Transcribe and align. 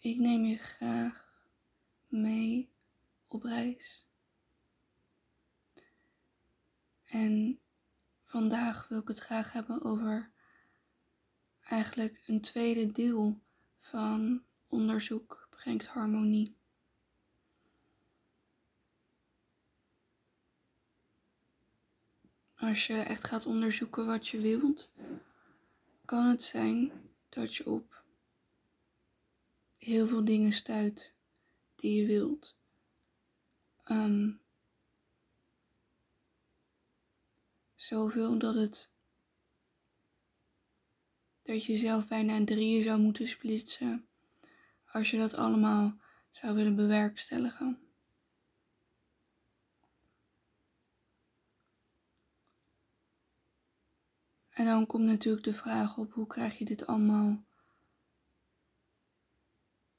Ik 0.00 0.18
neem 0.18 0.44
je 0.44 0.56
graag 0.56 1.28
mee 2.06 2.70
op 3.26 3.42
reis. 3.42 4.06
En 7.06 7.60
vandaag 8.24 8.88
wil 8.88 8.98
ik 8.98 9.08
het 9.08 9.18
graag 9.18 9.52
hebben 9.52 9.82
over 9.82 10.30
eigenlijk 11.64 12.22
een 12.26 12.40
tweede 12.40 12.92
deel 12.92 13.40
van 13.78 14.44
onderzoek 14.68 15.48
brengt 15.50 15.86
harmonie. 15.86 16.56
Als 22.54 22.86
je 22.86 22.96
echt 22.96 23.24
gaat 23.24 23.46
onderzoeken 23.46 24.06
wat 24.06 24.28
je 24.28 24.40
wilt, 24.40 24.90
kan 26.04 26.26
het 26.26 26.42
zijn 26.42 26.92
dat 27.28 27.54
je 27.54 27.66
op 27.66 27.97
heel 29.88 30.06
veel 30.06 30.24
dingen 30.24 30.52
stuit 30.52 31.14
die 31.76 32.00
je 32.00 32.06
wilt. 32.06 32.56
Um, 33.90 34.40
zoveel 37.74 38.38
dat 38.38 38.54
het 38.54 38.90
dat 41.42 41.64
je 41.64 41.72
jezelf 41.72 42.08
bijna 42.08 42.34
in 42.34 42.44
drieën 42.44 42.82
zou 42.82 43.00
moeten 43.00 43.26
splitsen 43.26 44.08
als 44.92 45.10
je 45.10 45.18
dat 45.18 45.34
allemaal 45.34 46.00
zou 46.30 46.54
willen 46.54 46.76
bewerkstelligen. 46.76 47.82
En 54.48 54.64
dan 54.64 54.86
komt 54.86 55.04
natuurlijk 55.04 55.44
de 55.44 55.52
vraag 55.52 55.98
op 55.98 56.12
hoe 56.12 56.26
krijg 56.26 56.58
je 56.58 56.64
dit 56.64 56.86
allemaal 56.86 57.46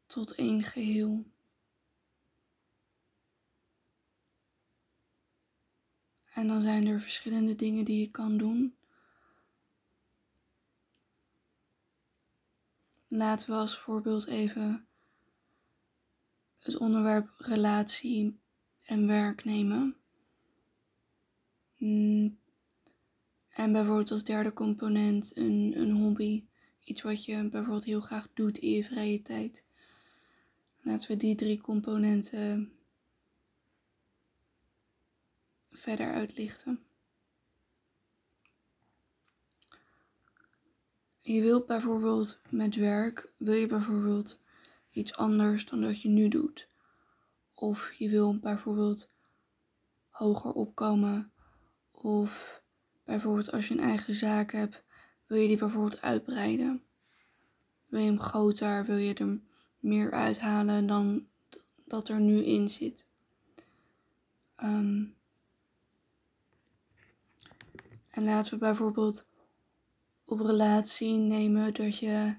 tot 0.09 0.35
één 0.35 0.63
geheel. 0.63 1.25
En 6.33 6.47
dan 6.47 6.61
zijn 6.61 6.87
er 6.87 7.01
verschillende 7.01 7.55
dingen 7.55 7.85
die 7.85 7.99
je 7.99 8.11
kan 8.11 8.37
doen. 8.37 8.75
Laten 13.07 13.49
we 13.49 13.55
als 13.55 13.77
voorbeeld 13.77 14.25
even 14.25 14.87
het 16.59 16.77
onderwerp 16.77 17.29
relatie 17.37 18.39
en 18.85 19.07
werk 19.07 19.43
nemen. 19.43 19.97
Mm. 21.77 22.39
En 23.49 23.71
bijvoorbeeld 23.71 24.11
als 24.11 24.23
derde 24.23 24.53
component 24.53 25.37
een, 25.37 25.73
een 25.75 25.91
hobby. 25.91 26.45
Iets 26.83 27.01
wat 27.01 27.25
je 27.25 27.49
bijvoorbeeld 27.49 27.83
heel 27.83 28.01
graag 28.01 28.27
doet 28.33 28.57
in 28.57 28.69
je 28.69 28.83
vrije 28.83 29.21
tijd. 29.21 29.67
Laten 30.81 31.11
we 31.11 31.17
die 31.17 31.35
drie 31.35 31.61
componenten 31.61 32.71
verder 35.69 36.13
uitlichten. 36.13 36.83
Je 41.19 41.41
wilt 41.41 41.65
bijvoorbeeld 41.65 42.39
met 42.49 42.75
werk, 42.75 43.31
wil 43.37 43.53
je 43.53 43.67
bijvoorbeeld 43.67 44.39
iets 44.91 45.15
anders 45.15 45.65
dan 45.65 45.81
dat 45.81 46.01
je 46.01 46.09
nu 46.09 46.27
doet. 46.27 46.69
Of 47.53 47.93
je 47.93 48.09
wil 48.09 48.39
bijvoorbeeld 48.39 49.11
hoger 50.09 50.51
opkomen. 50.51 51.31
Of 51.91 52.61
bijvoorbeeld 53.03 53.51
als 53.51 53.67
je 53.67 53.73
een 53.73 53.79
eigen 53.79 54.15
zaak 54.15 54.51
hebt, 54.51 54.83
wil 55.25 55.37
je 55.37 55.47
die 55.47 55.57
bijvoorbeeld 55.57 56.01
uitbreiden. 56.01 56.83
Wil 57.85 57.99
je 57.99 58.05
hem 58.05 58.19
groter, 58.19 58.85
wil 58.85 58.97
je 58.97 59.13
er 59.13 59.39
meer 59.79 60.11
uithalen 60.11 60.87
dan 60.87 61.27
dat 61.85 62.09
er 62.09 62.19
nu 62.19 62.43
in 62.43 62.69
zit. 62.69 63.05
Um, 64.63 65.15
en 68.11 68.23
laten 68.23 68.53
we 68.53 68.57
bijvoorbeeld 68.57 69.27
op 70.25 70.39
relatie 70.39 71.13
nemen 71.13 71.73
dat 71.73 71.97
je 71.97 72.35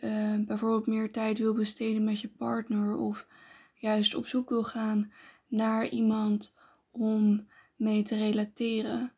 uh, 0.00 0.34
bijvoorbeeld 0.38 0.86
meer 0.86 1.12
tijd 1.12 1.38
wil 1.38 1.54
besteden 1.54 2.04
met 2.04 2.20
je 2.20 2.28
partner 2.28 2.96
of 2.96 3.26
juist 3.74 4.14
op 4.14 4.26
zoek 4.26 4.48
wil 4.48 4.64
gaan 4.64 5.12
naar 5.46 5.88
iemand 5.88 6.54
om 6.90 7.48
mee 7.76 8.02
te 8.02 8.16
relateren. 8.16 9.12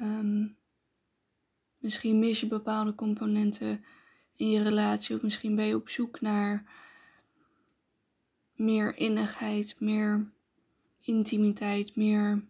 Um, 0.00 0.56
misschien 1.80 2.18
mis 2.18 2.40
je 2.40 2.46
bepaalde 2.46 2.94
componenten 2.94 3.84
in 4.36 4.50
je 4.50 4.62
relatie 4.62 5.16
of 5.16 5.22
misschien 5.22 5.56
ben 5.56 5.66
je 5.66 5.74
op 5.74 5.88
zoek 5.88 6.20
naar 6.20 6.64
meer 8.54 8.96
innigheid, 8.96 9.76
meer 9.80 10.30
intimiteit, 11.00 11.96
meer 11.96 12.44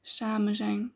samen 0.00 0.54
zijn. 0.54 0.94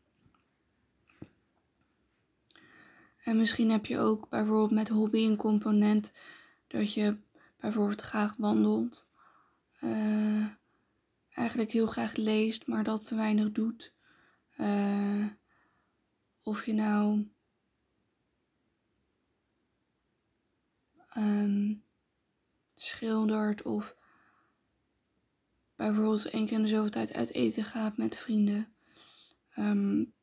En 3.24 3.36
misschien 3.36 3.70
heb 3.70 3.86
je 3.86 3.98
ook 3.98 4.28
bijvoorbeeld 4.28 4.70
met 4.70 4.88
hobby 4.88 5.18
een 5.18 5.36
component 5.36 6.12
dat 6.66 6.92
je 6.92 7.16
bijvoorbeeld 7.60 8.00
graag 8.00 8.34
wandelt. 8.36 9.10
Uh, 9.80 10.46
eigenlijk 11.34 11.70
heel 11.70 11.86
graag 11.86 12.14
leest, 12.14 12.66
maar 12.66 12.84
dat 12.84 13.06
te 13.06 13.14
weinig 13.14 13.52
doet. 13.52 13.92
Uh, 14.60 15.26
of 16.42 16.66
je 16.66 16.72
nou 16.72 17.28
um, 21.16 21.84
schildert 22.74 23.62
of 23.62 23.96
bijvoorbeeld 25.76 26.30
één 26.30 26.46
keer 26.46 26.56
in 26.56 26.62
de 26.62 26.68
zoveel 26.68 26.90
tijd 26.90 27.12
uit 27.12 27.32
eten 27.32 27.64
gaat 27.64 27.96
met 27.96 28.16
vrienden. 28.16 28.74
Um, 29.56 30.14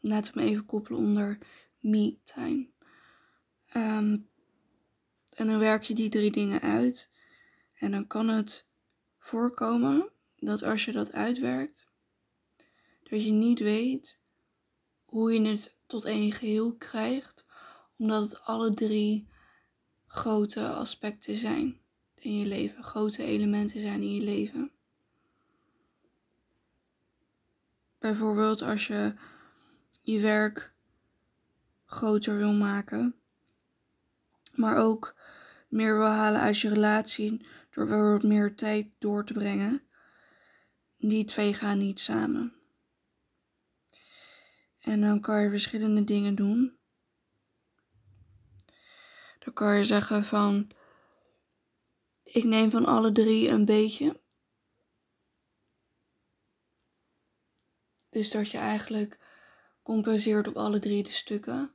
laten 0.00 0.34
we 0.34 0.40
hem 0.40 0.48
even 0.48 0.66
koppelen 0.66 1.00
onder 1.00 1.38
me-time. 1.78 2.68
Um, 3.76 4.28
en 5.34 5.46
dan 5.46 5.58
werk 5.58 5.82
je 5.82 5.94
die 5.94 6.08
drie 6.08 6.30
dingen 6.30 6.60
uit. 6.60 7.10
En 7.74 7.90
dan 7.90 8.06
kan 8.06 8.28
het 8.28 8.68
voorkomen 9.18 10.10
dat 10.36 10.62
als 10.62 10.84
je 10.84 10.92
dat 10.92 11.12
uitwerkt, 11.12 11.88
dat 13.02 13.24
je 13.24 13.30
niet 13.30 13.58
weet 13.58 14.20
hoe 15.04 15.32
je 15.32 15.48
het 15.48 15.76
tot 15.86 16.04
één 16.04 16.32
geheel 16.32 16.76
krijgt, 16.76 17.44
omdat 17.98 18.22
het 18.22 18.40
alle 18.40 18.72
drie 18.72 19.28
grote 20.06 20.68
aspecten 20.68 21.36
zijn 21.36 21.80
in 22.14 22.38
je 22.38 22.46
leven, 22.46 22.82
grote 22.82 23.24
elementen 23.24 23.80
zijn 23.80 24.02
in 24.02 24.14
je 24.14 24.22
leven. 24.22 24.70
Bijvoorbeeld 27.98 28.62
als 28.62 28.86
je 28.86 29.14
je 30.00 30.20
werk 30.20 30.72
groter 31.84 32.36
wil 32.36 32.52
maken, 32.52 33.14
maar 34.54 34.76
ook 34.76 35.14
meer 35.68 35.96
wil 35.96 36.06
halen 36.06 36.40
uit 36.40 36.60
je 36.60 36.68
relatie 36.68 37.46
door 37.70 37.86
bijvoorbeeld 37.86 38.22
meer 38.22 38.54
tijd 38.54 38.88
door 38.98 39.24
te 39.24 39.32
brengen. 39.32 39.82
Die 40.98 41.24
twee 41.24 41.54
gaan 41.54 41.78
niet 41.78 42.00
samen. 42.00 42.52
En 44.78 45.00
dan 45.00 45.20
kan 45.20 45.42
je 45.42 45.50
verschillende 45.50 46.04
dingen 46.04 46.34
doen. 46.34 46.77
Dan 49.48 49.56
kan 49.56 49.76
je 49.76 49.84
zeggen 49.84 50.24
van, 50.24 50.70
ik 52.22 52.44
neem 52.44 52.70
van 52.70 52.84
alle 52.84 53.12
drie 53.12 53.48
een 53.48 53.64
beetje. 53.64 54.20
Dus 58.10 58.30
dat 58.30 58.50
je 58.50 58.58
eigenlijk 58.58 59.18
compenseert 59.82 60.48
op 60.48 60.56
alle 60.56 60.78
drie 60.78 61.02
de 61.02 61.10
stukken. 61.10 61.74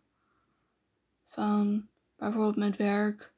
Van 1.23 1.89
bijvoorbeeld 2.15 2.55
met 2.55 2.75
werk. 2.75 3.33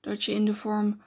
Dat 0.00 0.24
je 0.24 0.32
in 0.32 0.44
de 0.44 0.54
vorm 0.54 1.02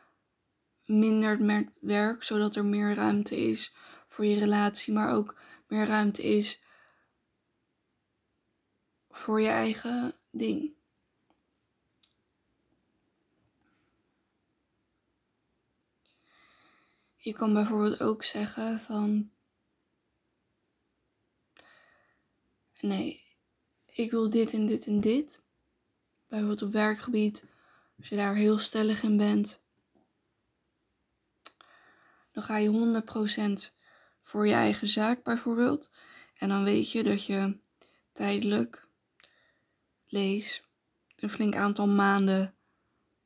mindert 0.85 1.39
met 1.39 1.69
werk, 1.79 2.23
zodat 2.23 2.55
er 2.55 2.65
meer 2.65 2.93
ruimte 2.93 3.37
is 3.37 3.73
voor 4.07 4.25
je 4.25 4.39
relatie, 4.39 4.93
maar 4.93 5.13
ook 5.13 5.39
meer 5.67 5.85
ruimte 5.85 6.23
is 6.23 6.61
voor 9.09 9.41
je 9.41 9.47
eigen 9.47 10.15
ding. 10.37 10.75
Je 17.17 17.33
kan 17.33 17.53
bijvoorbeeld 17.53 18.01
ook 18.01 18.23
zeggen 18.23 18.79
van 18.79 19.31
nee, 22.81 23.23
ik 23.85 24.11
wil 24.11 24.29
dit 24.29 24.53
en 24.53 24.65
dit 24.65 24.85
en 24.85 24.99
dit. 24.99 25.41
Bijvoorbeeld 26.27 26.61
op 26.61 26.71
werkgebied, 26.71 27.45
als 27.97 28.09
je 28.09 28.15
daar 28.15 28.35
heel 28.35 28.57
stellig 28.57 29.03
in 29.03 29.17
bent, 29.17 29.61
dan 32.31 32.43
ga 32.43 32.57
je 32.57 33.01
100% 33.69 33.73
voor 34.21 34.47
je 34.47 34.53
eigen 34.53 34.87
zaak 34.87 35.23
bijvoorbeeld. 35.23 35.89
En 36.37 36.49
dan 36.49 36.63
weet 36.63 36.91
je 36.91 37.03
dat 37.03 37.25
je 37.25 37.57
tijdelijk 38.13 38.86
lees, 40.07 40.63
een 41.15 41.29
flink 41.29 41.55
aantal 41.55 41.87
maanden 41.87 42.55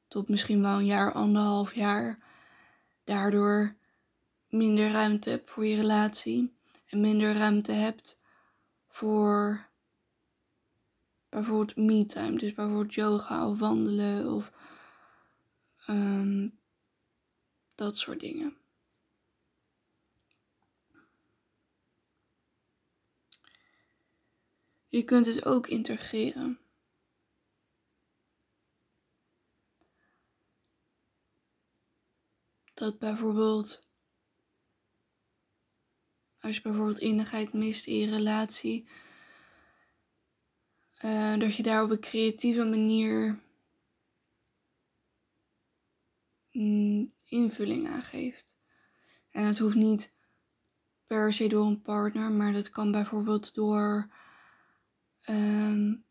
tot 0.07 0.29
misschien 0.29 0.61
wel 0.61 0.77
een 0.77 0.85
jaar, 0.85 1.11
anderhalf 1.13 1.75
jaar, 1.75 2.19
daardoor 3.03 3.75
minder 4.49 4.91
ruimte 4.91 5.29
hebt 5.29 5.49
voor 5.49 5.65
je 5.65 5.75
relatie 5.75 6.53
en 6.85 7.01
minder 7.01 7.33
ruimte 7.33 7.71
hebt 7.71 8.21
voor 8.87 9.69
bijvoorbeeld 11.29 11.75
me-time. 11.75 12.37
Dus 12.37 12.53
bijvoorbeeld 12.53 12.93
yoga 12.93 13.47
of 13.49 13.59
wandelen 13.59 14.33
of 14.33 14.51
ehm, 15.85 16.49
dat 17.75 17.97
soort 17.97 18.19
dingen. 18.19 18.55
Je 24.87 25.03
kunt 25.03 25.25
het 25.25 25.45
ook 25.45 25.67
integreren. 25.67 26.60
Dat 32.81 32.99
bijvoorbeeld, 32.99 33.87
als 36.39 36.55
je 36.55 36.61
bijvoorbeeld 36.61 36.99
innigheid 36.99 37.53
mist 37.53 37.85
in 37.85 37.95
je 37.95 38.09
relatie, 38.09 38.87
uh, 41.03 41.37
dat 41.37 41.55
je 41.55 41.63
daar 41.63 41.83
op 41.83 41.89
een 41.89 41.99
creatieve 41.99 42.63
manier 42.63 43.39
mm, 46.51 47.13
invulling 47.23 47.87
aan 47.87 48.03
geeft. 48.03 48.57
En 49.29 49.43
het 49.45 49.59
hoeft 49.59 49.75
niet 49.75 50.13
per 51.07 51.33
se 51.33 51.47
door 51.47 51.65
een 51.65 51.81
partner, 51.81 52.31
maar 52.31 52.53
dat 52.53 52.69
kan 52.69 52.91
bijvoorbeeld 52.91 53.53
door 53.53 54.11
um, 55.29 56.05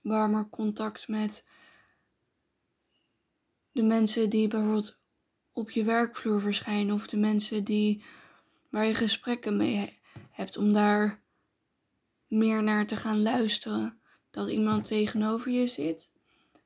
warmer 0.00 0.48
contact 0.48 1.08
met 1.08 1.46
de 3.72 3.82
mensen 3.82 4.30
die 4.30 4.48
bijvoorbeeld 4.48 5.02
op 5.54 5.70
je 5.70 5.84
werkvloer 5.84 6.40
verschijnen 6.40 6.94
of 6.94 7.06
de 7.06 7.16
mensen 7.16 7.64
die 7.64 8.04
waar 8.70 8.86
je 8.86 8.94
gesprekken 8.94 9.56
mee 9.56 9.98
hebt 10.30 10.56
om 10.56 10.72
daar 10.72 11.22
meer 12.26 12.62
naar 12.62 12.86
te 12.86 12.96
gaan 12.96 13.22
luisteren. 13.22 13.98
Dat 14.30 14.48
iemand 14.48 14.86
tegenover 14.86 15.50
je 15.50 15.66
zit 15.66 16.10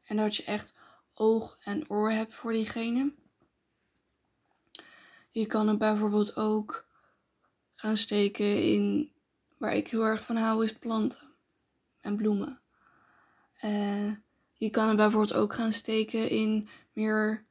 en 0.07 0.17
dat 0.17 0.37
je 0.37 0.45
echt 0.45 0.75
oog 1.15 1.59
en 1.65 1.91
oor 1.91 2.11
hebt 2.11 2.35
voor 2.35 2.53
diegene. 2.53 3.13
Je 5.31 5.47
kan 5.47 5.69
het 5.69 5.79
bijvoorbeeld 5.79 6.37
ook 6.37 6.87
gaan 7.75 7.97
steken 7.97 8.63
in 8.63 9.13
waar 9.59 9.75
ik 9.75 9.89
heel 9.89 10.05
erg 10.05 10.25
van 10.25 10.37
hou 10.37 10.65
is 10.65 10.73
planten 10.73 11.35
en 12.01 12.17
bloemen. 12.17 12.61
Uh, 13.65 14.13
je 14.53 14.71
kan 14.71 14.89
het 14.89 14.97
bijvoorbeeld 14.97 15.35
ook 15.35 15.55
gaan 15.55 15.73
steken 15.73 16.31
in 16.31 16.69
meer 16.93 17.47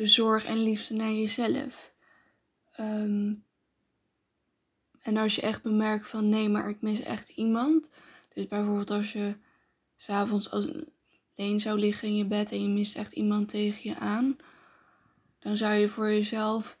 de 0.00 0.06
zorg 0.06 0.44
en 0.44 0.62
liefde 0.62 0.94
naar 0.94 1.12
jezelf. 1.12 1.92
Um, 2.80 3.44
en 5.00 5.16
als 5.16 5.34
je 5.34 5.40
echt 5.40 5.62
bemerkt 5.62 6.06
van 6.06 6.28
nee, 6.28 6.48
maar 6.48 6.68
ik 6.68 6.80
mis 6.80 7.00
echt 7.00 7.28
iemand. 7.28 7.90
Dus 8.34 8.46
bijvoorbeeld 8.46 8.90
als 8.90 9.12
je 9.12 9.36
s'avonds 9.96 10.50
alleen 10.50 11.60
zou 11.60 11.78
liggen 11.78 12.08
in 12.08 12.16
je 12.16 12.24
bed 12.24 12.50
en 12.50 12.62
je 12.62 12.68
mist 12.68 12.96
echt 12.96 13.12
iemand 13.12 13.48
tegen 13.48 13.90
je 13.90 13.96
aan. 13.96 14.36
Dan 15.38 15.56
zou 15.56 15.74
je 15.74 15.88
voor 15.88 16.08
jezelf 16.08 16.78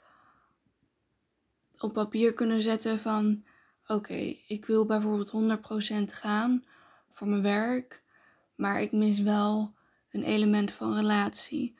op 1.78 1.92
papier 1.92 2.32
kunnen 2.32 2.62
zetten 2.62 2.98
van 2.98 3.44
oké, 3.86 4.34
ik 4.46 4.66
wil 4.66 4.86
bijvoorbeeld 4.86 5.58
100% 6.10 6.14
gaan 6.14 6.64
voor 7.10 7.28
mijn 7.28 7.42
werk. 7.42 8.02
Maar 8.54 8.82
ik 8.82 8.92
mis 8.92 9.18
wel 9.18 9.74
een 10.10 10.22
element 10.22 10.72
van 10.72 10.94
relatie. 10.94 11.78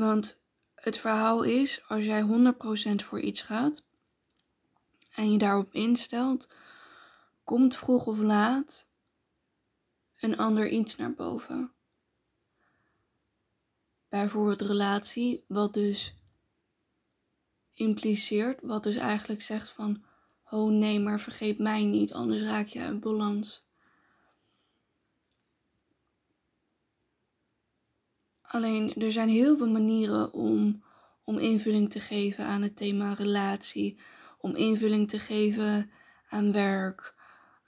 Want 0.00 0.38
het 0.74 0.98
verhaal 0.98 1.42
is, 1.42 1.82
als 1.88 2.04
jij 2.04 2.22
100% 2.22 3.04
voor 3.04 3.20
iets 3.20 3.42
gaat 3.42 3.84
en 5.14 5.32
je 5.32 5.38
daarop 5.38 5.74
instelt, 5.74 6.48
komt 7.44 7.76
vroeg 7.76 8.06
of 8.06 8.18
laat 8.18 8.86
een 10.20 10.36
ander 10.36 10.68
iets 10.68 10.96
naar 10.96 11.12
boven. 11.12 11.72
Bijvoorbeeld 14.08 14.60
relatie, 14.60 15.44
wat 15.48 15.74
dus 15.74 16.14
impliceert, 17.70 18.60
wat 18.62 18.82
dus 18.82 18.96
eigenlijk 18.96 19.42
zegt 19.42 19.70
van, 19.70 20.04
oh 20.50 20.70
nee, 20.70 21.00
maar 21.00 21.20
vergeet 21.20 21.58
mij 21.58 21.84
niet, 21.84 22.12
anders 22.12 22.42
raak 22.42 22.66
je 22.66 22.80
uit 22.80 23.00
balans. 23.00 23.64
Alleen 28.52 28.94
er 28.94 29.12
zijn 29.12 29.28
heel 29.28 29.56
veel 29.56 29.70
manieren 29.70 30.32
om, 30.32 30.84
om 31.24 31.38
invulling 31.38 31.90
te 31.90 32.00
geven 32.00 32.44
aan 32.44 32.62
het 32.62 32.76
thema 32.76 33.12
relatie. 33.12 33.98
Om 34.38 34.54
invulling 34.54 35.08
te 35.08 35.18
geven 35.18 35.90
aan 36.28 36.52
werk, 36.52 37.14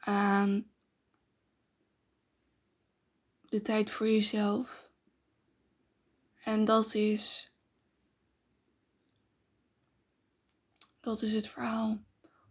aan 0.00 0.70
de 3.40 3.62
tijd 3.62 3.90
voor 3.90 4.06
jezelf. 4.06 4.90
En 6.44 6.64
dat 6.64 6.94
is. 6.94 7.52
Dat 11.00 11.22
is 11.22 11.32
het 11.32 11.48
verhaal. 11.48 12.02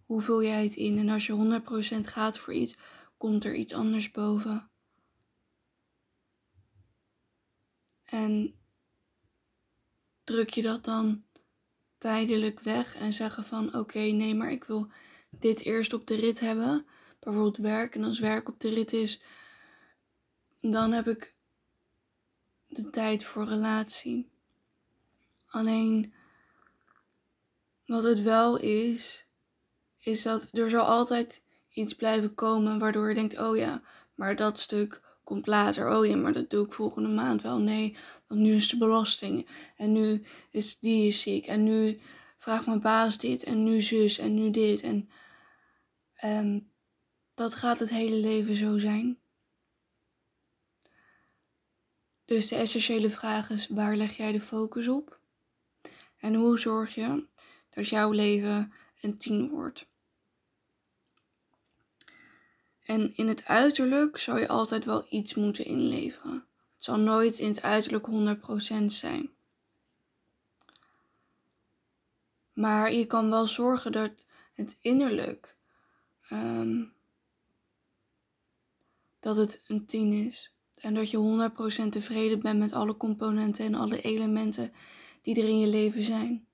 Hoe 0.06 0.22
vul 0.22 0.44
jij 0.44 0.64
het 0.64 0.76
in? 0.76 0.98
En 0.98 1.10
als 1.10 1.26
je 1.26 1.62
100% 1.98 2.00
gaat 2.00 2.38
voor 2.38 2.54
iets, 2.54 2.78
komt 3.18 3.44
er 3.44 3.56
iets 3.56 3.74
anders 3.74 4.12
boven. 4.12 4.71
En 8.12 8.56
druk 10.24 10.50
je 10.50 10.62
dat 10.62 10.84
dan 10.84 11.24
tijdelijk 11.98 12.60
weg 12.60 12.96
en 12.96 13.14
zeggen 13.14 13.46
van 13.46 13.76
oké, 13.76 14.00
nee, 14.00 14.36
maar 14.36 14.52
ik 14.52 14.64
wil 14.64 14.88
dit 15.30 15.62
eerst 15.62 15.94
op 15.94 16.08
de 16.08 16.16
rit 16.16 16.40
hebben. 16.40 16.86
Bijvoorbeeld 17.20 17.58
werk. 17.58 17.96
En 17.96 18.04
als 18.04 18.20
werk 18.20 18.50
op 18.50 18.60
de 18.60 18.70
rit 18.70 18.94
is, 18.94 19.22
dan 20.60 20.92
heb 20.92 21.08
ik 21.08 21.34
de 22.68 22.90
tijd 22.90 23.24
voor 23.24 23.46
relatie. 23.46 24.30
Alleen 25.48 26.14
wat 27.86 28.04
het 28.04 28.22
wel 28.22 28.58
is, 28.58 29.26
is 29.98 30.22
dat 30.22 30.50
er 30.52 30.70
zal 30.70 30.86
altijd 30.86 31.44
iets 31.70 31.94
blijven 31.94 32.34
komen 32.34 32.80
waardoor 32.80 33.10
je 33.10 33.16
denkt, 33.16 33.40
oh 33.40 33.58
ja, 33.58 33.82
maar 34.16 34.36
dat 34.36 34.60
stuk 34.60 35.02
komt 35.24 35.48
later. 35.48 35.98
Oh 35.98 36.06
ja, 36.06 36.16
maar 36.16 36.34
dat 36.34 36.50
doe 36.50 36.66
ik 36.66 36.74
volgende 36.74 37.10
maand 37.10 37.42
wel. 37.42 37.60
Nee, 37.60 37.98
want 38.28 38.42
nu 38.42 38.56
is 38.56 38.70
de 38.70 38.78
belasting. 38.78 39.48
En 39.78 39.92
nu 39.92 40.24
is 40.50 40.80
die 40.80 41.12
ziek. 41.12 41.46
En 41.46 41.64
nu 41.64 42.00
vraagt 42.38 42.66
mijn 42.66 42.82
baas 42.82 43.18
dit. 43.18 43.44
En 43.44 43.64
nu 43.64 43.82
zus. 43.82 44.18
En 44.18 44.34
nu 44.34 44.52
dit. 44.52 44.82
En 44.82 45.10
um, 46.24 46.72
dat 47.34 47.56
gaat 47.56 47.80
het 47.80 47.90
hele 47.90 48.16
leven 48.16 48.56
zo 48.56 48.78
zijn. 48.78 49.20
Dus 52.26 52.48
de 52.48 52.56
essentiële 52.56 53.10
vraag 53.10 53.50
is: 53.50 53.68
waar 53.68 53.96
leg 53.96 54.18
jij 54.18 54.32
de 54.32 54.42
focus 54.42 54.88
op? 54.88 55.20
En 56.18 56.36
hoe 56.36 56.60
zorg 56.60 56.96
je 56.96 57.28
dat 57.70 57.88
jouw 57.88 58.12
leven 58.12 58.74
een 59.02 59.18
tien 59.18 59.50
wordt? 59.50 59.91
En 62.92 63.16
in 63.16 63.28
het 63.28 63.46
uiterlijk 63.46 64.18
zou 64.18 64.40
je 64.40 64.48
altijd 64.48 64.86
wel 64.86 65.06
iets 65.10 65.34
moeten 65.34 65.66
inleveren. 65.66 66.34
Het 66.76 66.84
zal 66.84 67.00
nooit 67.00 67.40
in 67.40 67.48
het 67.48 67.62
uiterlijk 67.62 68.08
100% 68.82 68.86
zijn. 68.86 69.30
Maar 72.54 72.94
je 72.94 73.06
kan 73.06 73.30
wel 73.30 73.48
zorgen 73.48 73.92
dat 73.92 74.28
het 74.54 74.78
innerlijk 74.82 75.58
um, 76.32 76.94
dat 79.20 79.36
het 79.36 79.64
een 79.68 79.86
10 79.86 80.14
is. 80.14 80.54
En 80.76 80.94
dat 80.94 81.10
je 81.10 81.50
100% 81.86 81.90
tevreden 81.90 82.40
bent 82.40 82.60
met 82.60 82.74
alle 82.74 82.98
componenten 82.98 83.66
en 83.66 83.76
alle 83.76 84.02
elementen 84.02 84.74
die 85.22 85.42
er 85.42 85.50
in 85.50 85.60
je 85.60 85.68
leven 85.68 86.04
zijn. 86.04 86.48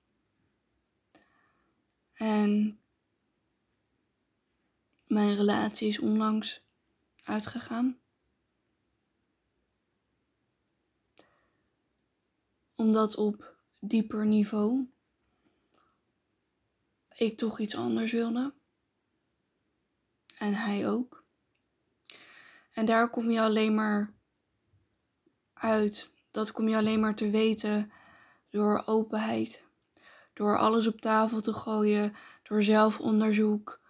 En 2.12 2.77
mijn 5.08 5.36
relatie 5.36 5.88
is 5.88 5.98
onlangs 5.98 6.64
uitgegaan. 7.24 7.98
Omdat 12.74 13.16
op 13.16 13.56
dieper 13.80 14.26
niveau 14.26 14.88
ik 17.18 17.36
toch 17.36 17.58
iets 17.58 17.74
anders 17.74 18.12
wilde. 18.12 18.54
En 20.38 20.54
hij 20.54 20.88
ook. 20.88 21.24
En 22.72 22.86
daar 22.86 23.10
kom 23.10 23.30
je 23.30 23.40
alleen 23.40 23.74
maar 23.74 24.14
uit. 25.52 26.14
Dat 26.30 26.52
kom 26.52 26.68
je 26.68 26.76
alleen 26.76 27.00
maar 27.00 27.14
te 27.14 27.30
weten 27.30 27.92
door 28.50 28.82
openheid. 28.86 29.64
Door 30.34 30.58
alles 30.58 30.86
op 30.86 31.00
tafel 31.00 31.40
te 31.40 31.52
gooien, 31.52 32.14
door 32.42 32.62
zelfonderzoek, 32.62 33.80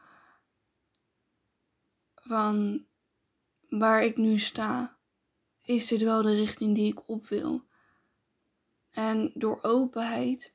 van 2.29 2.87
waar 3.69 4.03
ik 4.05 4.17
nu 4.17 4.39
sta. 4.39 4.97
Is 5.63 5.87
dit 5.87 6.01
wel 6.01 6.23
de 6.23 6.35
richting 6.35 6.75
die 6.75 6.91
ik 6.93 7.09
op 7.09 7.29
wil? 7.29 7.67
En 8.93 9.31
door 9.35 9.59
openheid 9.63 10.53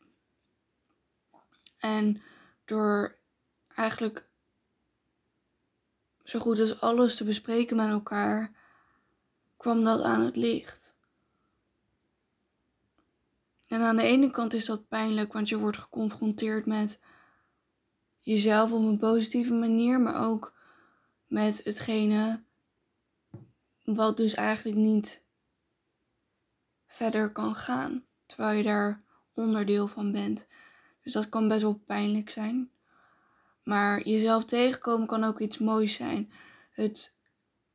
en 1.79 2.21
door 2.65 3.17
eigenlijk 3.67 4.29
zo 6.23 6.39
goed 6.39 6.59
als 6.59 6.81
alles 6.81 7.15
te 7.15 7.23
bespreken 7.23 7.75
met 7.75 7.89
elkaar, 7.89 8.51
kwam 9.57 9.83
dat 9.83 10.01
aan 10.01 10.21
het 10.21 10.35
licht. 10.35 10.95
En 13.67 13.81
aan 13.81 13.95
de 13.95 14.03
ene 14.03 14.31
kant 14.31 14.53
is 14.53 14.65
dat 14.65 14.87
pijnlijk, 14.87 15.33
want 15.33 15.49
je 15.49 15.57
wordt 15.57 15.77
geconfronteerd 15.77 16.65
met 16.65 16.99
jezelf 18.19 18.71
op 18.71 18.83
een 18.83 18.97
positieve 18.97 19.53
manier, 19.53 20.01
maar 20.01 20.29
ook 20.29 20.53
met 21.33 21.63
hetgene 21.63 22.43
wat 23.83 24.17
dus 24.17 24.33
eigenlijk 24.33 24.77
niet 24.77 25.23
verder 26.87 27.31
kan 27.31 27.55
gaan, 27.55 28.05
terwijl 28.25 28.57
je 28.57 28.63
daar 28.63 29.03
onderdeel 29.33 29.87
van 29.87 30.11
bent. 30.11 30.45
Dus 31.01 31.13
dat 31.13 31.29
kan 31.29 31.47
best 31.47 31.61
wel 31.61 31.81
pijnlijk 31.85 32.29
zijn. 32.29 32.71
Maar 33.63 34.07
jezelf 34.07 34.45
tegenkomen 34.45 35.07
kan 35.07 35.23
ook 35.23 35.39
iets 35.39 35.57
moois 35.57 35.93
zijn. 35.93 36.31
Het 36.71 37.15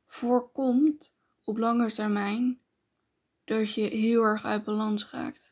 voorkomt 0.05 1.13
op 1.43 1.57
lange 1.57 1.91
termijn 1.91 2.59
dat 3.45 3.73
je 3.73 3.81
heel 3.81 4.21
erg 4.23 4.45
uit 4.45 4.63
balans 4.63 5.09
raakt. 5.09 5.48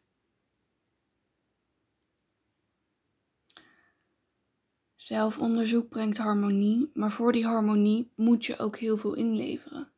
Zelfonderzoek 5.07 5.89
brengt 5.89 6.17
harmonie, 6.17 6.91
maar 6.93 7.11
voor 7.11 7.31
die 7.31 7.45
harmonie 7.45 8.11
moet 8.15 8.45
je 8.45 8.57
ook 8.57 8.77
heel 8.77 8.97
veel 8.97 9.13
inleveren. 9.13 9.91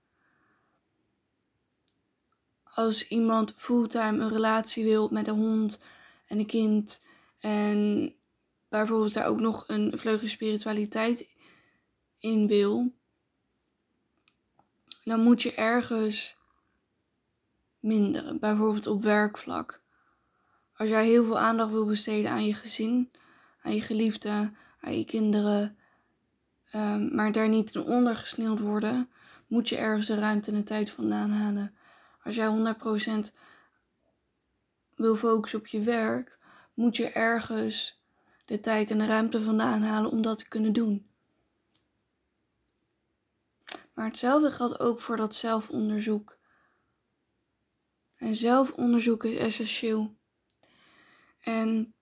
Als 2.64 3.08
iemand 3.08 3.54
fulltime 3.56 4.24
een 4.24 4.30
relatie 4.30 4.84
wil 4.84 5.10
met 5.12 5.28
een 5.28 5.36
hond 5.36 5.80
en 6.26 6.40
een 6.40 6.46
kind 6.46 7.06
en 7.40 8.14
bijvoorbeeld 8.68 9.14
daar 9.14 9.28
ook 9.28 9.40
nog 9.40 9.64
een 9.68 9.98
vleugel 9.98 10.28
spiritualiteit 10.28 11.30
in 12.18 12.48
wil, 12.48 12.94
dan 15.04 15.20
moet 15.24 15.42
je 15.42 15.54
ergens 15.54 16.38
minderen. 17.80 18.40
Bijvoorbeeld 18.40 18.88
op 18.88 19.02
werkvlak. 19.02 19.82
Als 20.74 20.90
jij 20.90 21.06
heel 21.06 21.24
veel 21.24 21.40
aandacht 21.40 21.72
wil 21.72 21.86
besteden 21.86 22.32
aan 22.32 22.46
je 22.46 22.54
gezin, 22.54 23.12
aan 23.62 23.74
je 23.74 23.82
geliefde, 23.82 24.52
aan 24.80 24.98
je 24.98 25.06
kinderen, 25.06 25.78
um, 26.76 27.16
maar 27.16 27.32
daar 27.32 27.50
niet 27.50 27.76
in 27.76 27.82
ondergesneeuwd 27.82 28.60
worden, 28.60 29.10
moet 29.48 29.70
je 29.70 29.78
ergens 29.78 30.06
de 30.06 30.16
ruimte 30.16 30.52
en 30.52 30.58
de 30.58 30.64
tijd 30.64 30.92
vandaan 30.92 31.32
halen. 31.32 31.76
Als 32.24 32.36
jij 32.36 32.48
100% 32.48 33.34
wil 34.96 35.16
focussen 35.16 35.60
op 35.60 35.68
je 35.68 35.82
werk, 35.82 36.40
moet 36.74 36.96
je 36.96 37.10
ergens 37.10 38.04
de 38.46 38.60
tijd 38.60 38.92
en 38.92 38.98
de 38.98 39.06
ruimte 39.06 39.42
vandaan 39.42 39.82
halen 39.82 40.12
om 40.12 40.22
dat 40.22 40.38
te 40.38 40.48
kunnen 40.48 40.74
doen. 40.74 41.10
Maar 43.94 44.06
hetzelfde 44.06 44.52
geldt 44.52 44.80
ook 44.80 45.00
voor 45.00 45.18
dat 45.18 45.36
zelfonderzoek. 45.36 46.38
En 48.16 48.36
zelfonderzoek 48.36 49.24
is 49.24 49.36
essentieel. 49.38 50.16
En 51.40 51.94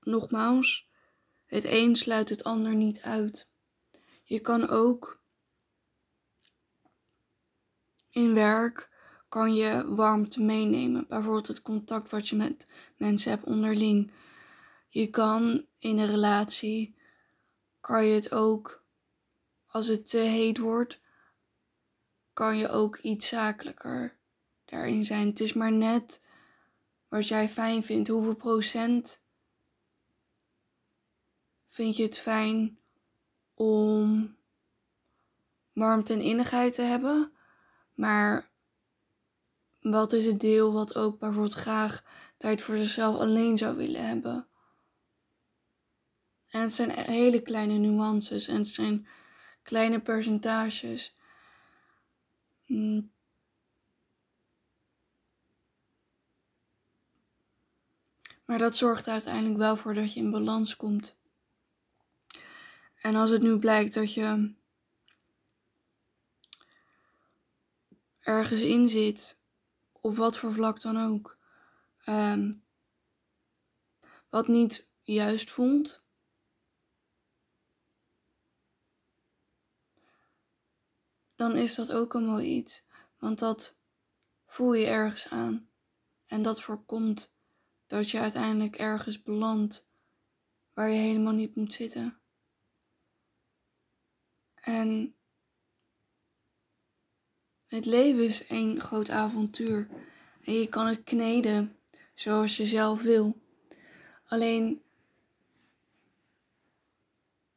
nogmaals, 0.00 0.87
het 1.48 1.64
een 1.64 1.96
sluit 1.96 2.28
het 2.28 2.44
ander 2.44 2.74
niet 2.74 3.00
uit. 3.00 3.48
Je 4.22 4.40
kan 4.40 4.68
ook 4.68 5.20
in 8.10 8.34
werk 8.34 8.88
kan 9.28 9.54
je 9.54 9.94
warmte 9.94 10.42
meenemen. 10.42 11.06
Bijvoorbeeld 11.08 11.46
het 11.46 11.62
contact 11.62 12.10
wat 12.10 12.28
je 12.28 12.36
met 12.36 12.66
mensen 12.96 13.30
hebt 13.30 13.44
onderling. 13.44 14.12
Je 14.88 15.06
kan 15.06 15.66
in 15.78 15.98
een 15.98 16.06
relatie, 16.06 16.96
kan 17.80 18.04
je 18.04 18.14
het 18.14 18.32
ook, 18.32 18.84
als 19.66 19.86
het 19.86 20.08
te 20.08 20.18
heet 20.18 20.58
wordt, 20.58 21.00
kan 22.32 22.56
je 22.56 22.68
ook 22.68 22.98
iets 22.98 23.28
zakelijker 23.28 24.16
daarin 24.64 25.04
zijn. 25.04 25.26
Het 25.26 25.40
is 25.40 25.52
maar 25.52 25.72
net 25.72 26.20
wat 27.08 27.28
jij 27.28 27.48
fijn 27.48 27.82
vindt. 27.82 28.08
Hoeveel 28.08 28.36
procent 28.36 29.20
vind 31.78 31.96
je 31.96 32.02
het 32.02 32.18
fijn 32.18 32.78
om 33.54 34.36
warmte 35.72 36.12
en 36.12 36.20
innigheid 36.20 36.74
te 36.74 36.82
hebben? 36.82 37.32
Maar 37.94 38.48
wat 39.80 40.12
is 40.12 40.24
het 40.24 40.40
deel 40.40 40.72
wat 40.72 40.94
ook 40.94 41.18
bijvoorbeeld 41.18 41.54
graag 41.54 42.04
tijd 42.36 42.62
voor 42.62 42.76
zichzelf 42.76 43.18
alleen 43.18 43.58
zou 43.58 43.76
willen 43.76 44.06
hebben? 44.06 44.48
En 46.50 46.60
het 46.60 46.72
zijn 46.72 46.90
hele 46.90 47.42
kleine 47.42 47.78
nuances 47.78 48.48
en 48.48 48.56
het 48.56 48.68
zijn 48.68 49.08
kleine 49.62 50.00
percentages. 50.00 51.14
Hmm. 52.64 53.12
Maar 58.44 58.58
dat 58.58 58.76
zorgt 58.76 59.06
er 59.06 59.12
uiteindelijk 59.12 59.56
wel 59.56 59.76
voor 59.76 59.94
dat 59.94 60.12
je 60.12 60.20
in 60.20 60.30
balans 60.30 60.76
komt. 60.76 61.17
En 63.00 63.14
als 63.14 63.30
het 63.30 63.42
nu 63.42 63.58
blijkt 63.58 63.94
dat 63.94 64.14
je 64.14 64.54
ergens 68.18 68.60
in 68.60 68.88
zit, 68.88 69.42
op 70.00 70.16
wat 70.16 70.38
voor 70.38 70.52
vlak 70.52 70.80
dan 70.80 70.96
ook, 70.96 71.38
ehm, 72.04 72.52
wat 74.28 74.48
niet 74.48 74.88
juist 75.02 75.50
voelt, 75.50 76.02
dan 81.34 81.56
is 81.56 81.74
dat 81.74 81.92
ook 81.92 82.14
een 82.14 82.24
mooi 82.24 82.46
iets. 82.46 82.82
Want 83.18 83.38
dat 83.38 83.78
voel 84.46 84.74
je 84.74 84.86
ergens 84.86 85.28
aan. 85.28 85.70
En 86.26 86.42
dat 86.42 86.62
voorkomt 86.62 87.32
dat 87.86 88.10
je 88.10 88.20
uiteindelijk 88.20 88.76
ergens 88.76 89.22
belandt 89.22 89.88
waar 90.72 90.90
je 90.90 91.00
helemaal 91.00 91.32
niet 91.32 91.54
moet 91.54 91.72
zitten. 91.72 92.20
En 94.68 95.14
het 97.66 97.86
leven 97.86 98.24
is 98.24 98.46
één 98.46 98.80
groot 98.80 99.10
avontuur. 99.10 99.88
En 100.44 100.52
je 100.52 100.68
kan 100.68 100.86
het 100.86 101.02
kneden 101.04 101.76
zoals 102.14 102.56
je 102.56 102.64
zelf 102.64 103.02
wil. 103.02 103.40
Alleen 104.24 104.82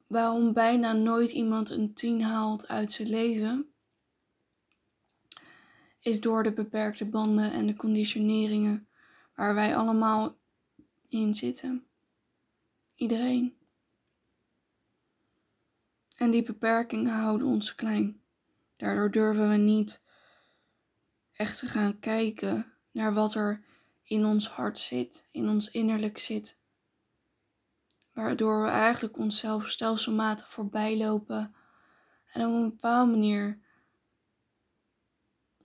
waarom 0.07 0.53
bijna 0.53 0.93
nooit 0.93 1.31
iemand 1.31 1.69
een 1.69 1.93
tien 1.93 2.21
haalt 2.21 2.67
uit 2.67 2.91
zijn 2.91 3.09
leven, 3.09 3.71
is 5.99 6.19
door 6.19 6.43
de 6.43 6.53
beperkte 6.53 7.05
banden 7.05 7.51
en 7.51 7.67
de 7.67 7.75
conditioneringen 7.75 8.87
waar 9.35 9.53
wij 9.53 9.75
allemaal 9.75 10.37
in 11.09 11.35
zitten. 11.35 11.87
Iedereen. 12.95 13.60
En 16.21 16.31
die 16.31 16.43
beperkingen 16.43 17.13
houden 17.13 17.47
ons 17.47 17.75
klein. 17.75 18.21
Daardoor 18.75 19.11
durven 19.11 19.49
we 19.49 19.55
niet 19.55 20.01
echt 21.31 21.59
te 21.59 21.65
gaan 21.65 21.99
kijken 21.99 22.73
naar 22.91 23.13
wat 23.13 23.33
er 23.33 23.63
in 24.03 24.25
ons 24.25 24.49
hart 24.49 24.79
zit, 24.79 25.25
in 25.31 25.49
ons 25.49 25.71
innerlijk 25.71 26.17
zit. 26.17 26.57
Waardoor 28.13 28.61
we 28.61 28.67
eigenlijk 28.67 29.17
onszelf 29.17 29.69
stelselmatig 29.69 30.49
voorbij 30.49 30.97
lopen 30.97 31.55
en 32.31 32.45
op 32.45 32.53
een 32.53 32.69
bepaalde 32.69 33.11
manier 33.11 33.59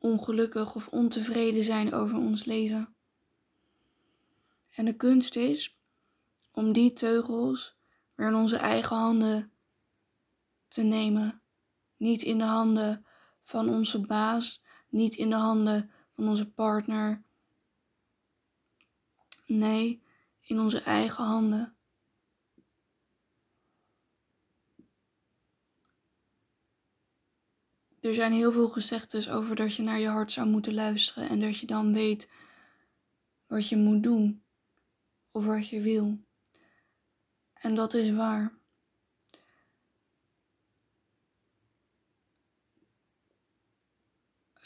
ongelukkig 0.00 0.74
of 0.74 0.88
ontevreden 0.88 1.64
zijn 1.64 1.92
over 1.92 2.18
ons 2.18 2.44
leven. 2.44 2.94
En 4.70 4.84
de 4.84 4.96
kunst 4.96 5.36
is 5.36 5.78
om 6.52 6.72
die 6.72 6.92
teugels 6.92 7.76
weer 8.14 8.28
in 8.28 8.34
onze 8.34 8.56
eigen 8.56 8.96
handen 8.96 9.50
te 10.76 10.82
nemen. 10.82 11.42
Niet 11.96 12.22
in 12.22 12.38
de 12.38 12.44
handen 12.44 13.06
van 13.42 13.68
onze 13.68 14.06
baas, 14.06 14.62
niet 14.88 15.14
in 15.14 15.30
de 15.30 15.36
handen 15.36 15.90
van 16.12 16.28
onze 16.28 16.50
partner. 16.50 17.24
Nee, 19.46 20.02
in 20.40 20.60
onze 20.60 20.80
eigen 20.80 21.24
handen. 21.24 21.76
Er 28.00 28.14
zijn 28.14 28.32
heel 28.32 28.52
veel 28.52 28.68
gezegdes 28.68 29.28
over 29.28 29.56
dat 29.56 29.74
je 29.74 29.82
naar 29.82 29.98
je 29.98 30.08
hart 30.08 30.32
zou 30.32 30.48
moeten 30.48 30.74
luisteren 30.74 31.28
en 31.28 31.40
dat 31.40 31.58
je 31.58 31.66
dan 31.66 31.92
weet 31.92 32.30
wat 33.46 33.68
je 33.68 33.76
moet 33.76 34.02
doen 34.02 34.44
of 35.30 35.44
wat 35.44 35.68
je 35.68 35.80
wil. 35.80 36.18
En 37.52 37.74
dat 37.74 37.94
is 37.94 38.10
waar. 38.10 38.65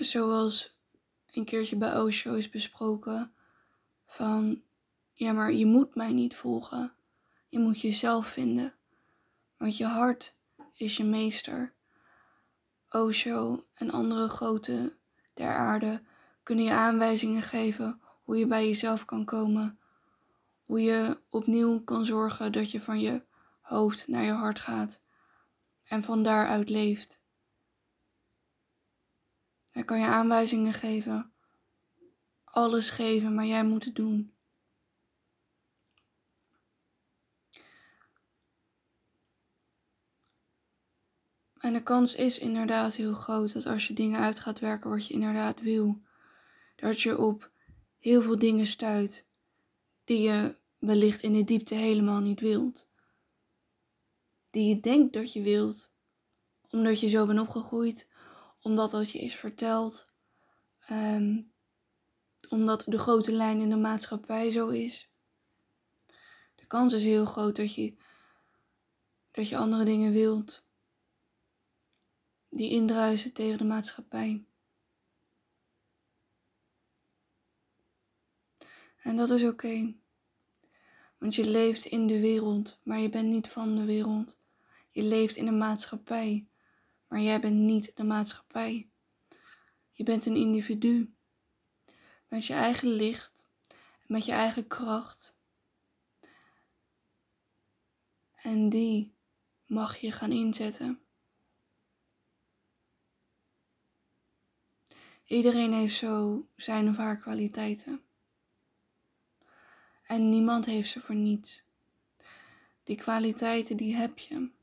Zoals 0.05 0.79
een 1.31 1.45
keertje 1.45 1.77
bij 1.77 2.01
Osho 2.01 2.35
is 2.35 2.51
besproken, 2.51 3.33
van 4.07 4.63
ja, 5.13 5.33
maar 5.33 5.53
je 5.53 5.67
moet 5.67 5.95
mij 5.95 6.13
niet 6.13 6.35
volgen. 6.35 6.93
Je 7.49 7.59
moet 7.59 7.81
jezelf 7.81 8.27
vinden. 8.27 8.75
Want 9.57 9.77
je 9.77 9.85
hart 9.85 10.35
is 10.77 10.97
je 10.97 11.05
meester. 11.05 11.75
Osho 12.91 13.65
en 13.75 13.91
andere 13.91 14.29
grote 14.29 14.97
der 15.35 15.55
aarde 15.55 16.03
kunnen 16.43 16.65
je 16.65 16.73
aanwijzingen 16.73 17.43
geven 17.43 18.01
hoe 18.23 18.37
je 18.39 18.47
bij 18.47 18.67
jezelf 18.67 19.05
kan 19.05 19.25
komen. 19.25 19.79
Hoe 20.65 20.83
je 20.83 21.21
opnieuw 21.31 21.81
kan 21.85 22.05
zorgen 22.05 22.53
dat 22.53 22.71
je 22.71 22.81
van 22.81 23.01
je 23.01 23.23
hoofd 23.61 24.09
naar 24.09 24.25
je 24.25 24.33
hart 24.33 24.59
gaat 24.59 25.01
en 25.85 26.03
van 26.03 26.23
daaruit 26.23 26.69
leeft. 26.69 27.20
Hij 29.71 29.85
kan 29.85 29.99
je 29.99 30.07
aanwijzingen 30.07 30.73
geven, 30.73 31.33
alles 32.45 32.91
geven, 32.91 33.35
maar 33.35 33.47
jij 33.47 33.65
moet 33.65 33.85
het 33.85 33.95
doen. 33.95 34.35
En 41.61 41.73
de 41.73 41.83
kans 41.83 42.15
is 42.15 42.39
inderdaad 42.39 42.97
heel 42.97 43.15
groot 43.15 43.53
dat 43.53 43.67
als 43.67 43.87
je 43.87 43.95
dingen 43.95 44.21
uit 44.21 44.41
gaat 44.41 44.59
werken 44.59 44.91
wat 44.91 45.07
je 45.07 45.15
inderdaad 45.15 45.61
wil, 45.61 46.01
dat 46.77 47.01
je 47.01 47.19
op 47.19 47.51
heel 47.99 48.23
veel 48.23 48.39
dingen 48.39 48.67
stuit 48.67 49.27
die 50.05 50.21
je 50.21 50.59
wellicht 50.79 51.23
in 51.23 51.33
de 51.33 51.45
diepte 51.45 51.75
helemaal 51.75 52.21
niet 52.21 52.41
wilt. 52.41 52.89
Die 54.51 54.69
je 54.69 54.81
denkt 54.81 55.13
dat 55.13 55.33
je 55.33 55.43
wilt, 55.43 55.91
omdat 56.71 57.01
je 57.01 57.09
zo 57.09 57.27
bent 57.27 57.41
opgegroeid, 57.41 58.09
omdat 58.63 58.91
dat 58.91 59.11
je 59.11 59.19
is 59.19 59.35
verteld, 59.35 60.07
um, 60.91 61.53
omdat 62.49 62.85
de 62.87 62.99
grote 62.99 63.33
lijn 63.33 63.61
in 63.61 63.71
de 63.71 63.77
maatschappij 63.77 64.51
zo 64.51 64.69
is. 64.69 65.11
De 66.55 66.67
kans 66.67 66.93
is 66.93 67.05
heel 67.05 67.25
groot 67.25 67.57
dat 67.57 67.75
je, 67.75 67.97
dat 69.31 69.49
je 69.49 69.57
andere 69.57 69.85
dingen 69.85 70.13
wilt 70.13 70.69
die 72.49 72.71
indruisen 72.71 73.33
tegen 73.33 73.59
de 73.59 73.65
maatschappij. 73.65 74.45
En 79.03 79.17
dat 79.17 79.31
is 79.31 79.45
oké. 79.45 79.95
Want 81.19 81.35
je 81.35 81.51
leeft 81.51 81.85
in 81.85 82.07
de 82.07 82.21
wereld, 82.21 82.81
maar 82.83 82.99
je 82.99 83.09
bent 83.09 83.29
niet 83.29 83.49
van 83.49 83.75
de 83.75 83.85
wereld. 83.85 84.39
Je 84.91 85.03
leeft 85.03 85.37
in 85.37 85.47
een 85.47 85.59
maatschappij, 85.59 86.47
maar 87.11 87.21
jij 87.21 87.41
bent 87.41 87.57
niet 87.57 87.97
de 87.97 88.05
maatschappij. 88.05 88.91
Je 89.93 90.03
bent 90.03 90.27
een 90.27 90.37
individu. 90.37 91.15
Met 92.29 92.47
je 92.47 92.53
eigen 92.53 92.89
licht, 92.89 93.47
met 94.07 94.25
je 94.25 94.33
eigen 94.33 94.67
kracht. 94.67 95.39
En 98.33 98.69
die 98.69 99.15
mag 99.67 99.97
je 99.97 100.13
gaan 100.13 100.33
inzetten. 100.33 101.01
Iedereen 105.25 105.73
heeft 105.73 105.97
zo 105.97 106.47
zijn 106.57 106.89
of 106.89 106.97
haar 106.97 107.19
kwaliteiten. 107.19 108.03
En 110.03 110.29
niemand 110.29 110.67
heeft 110.67 110.91
ze 110.91 111.01
voor 111.01 111.15
niets. 111.15 111.63
Die 112.83 112.97
kwaliteiten, 112.97 113.77
die 113.77 113.95
heb 113.95 114.19
je. 114.19 114.59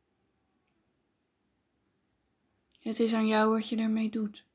Het 2.88 3.00
is 3.00 3.14
aan 3.14 3.28
jou 3.28 3.50
wat 3.50 3.70
je 3.70 3.78
ermee 3.78 4.10
doet. 4.10 4.46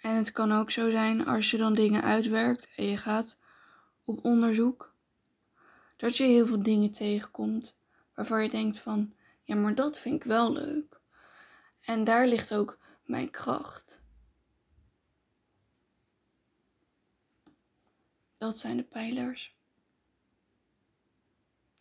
En 0.00 0.16
het 0.16 0.32
kan 0.32 0.52
ook 0.52 0.70
zo 0.70 0.90
zijn 0.90 1.26
als 1.26 1.50
je 1.50 1.56
dan 1.56 1.74
dingen 1.74 2.02
uitwerkt 2.02 2.68
en 2.76 2.84
je 2.84 2.96
gaat 2.96 3.38
op 4.04 4.24
onderzoek, 4.24 4.94
dat 5.96 6.16
je 6.16 6.24
heel 6.24 6.46
veel 6.46 6.62
dingen 6.62 6.90
tegenkomt 6.90 7.78
waarvan 8.14 8.42
je 8.42 8.48
denkt 8.48 8.78
van, 8.78 9.14
ja 9.42 9.54
maar 9.54 9.74
dat 9.74 9.98
vind 9.98 10.14
ik 10.14 10.24
wel 10.24 10.52
leuk. 10.52 11.00
En 11.84 12.04
daar 12.04 12.26
ligt 12.26 12.54
ook 12.54 12.78
mijn 13.04 13.30
kracht. 13.30 14.00
Dat 18.36 18.58
zijn 18.58 18.76
de 18.76 18.84
pijlers. 18.84 19.56